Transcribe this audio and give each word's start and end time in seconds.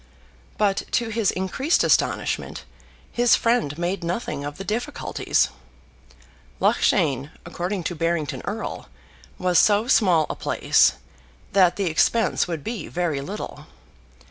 But 0.57 0.77
to 0.93 1.09
his 1.09 1.29
increased 1.29 1.83
astonishment, 1.83 2.63
his 3.11 3.35
friend 3.35 3.77
made 3.77 4.03
nothing 4.03 4.43
of 4.43 4.57
the 4.57 4.63
difficulties. 4.63 5.49
Loughshane, 6.59 7.29
according 7.45 7.83
to 7.83 7.93
Barrington 7.93 8.41
Erle, 8.47 8.87
was 9.37 9.59
so 9.59 9.87
small 9.87 10.25
a 10.27 10.35
place, 10.35 10.93
that 11.53 11.75
the 11.75 11.85
expense 11.85 12.47
would 12.47 12.63
be 12.63 12.87
very 12.87 13.21
little. 13.21 13.67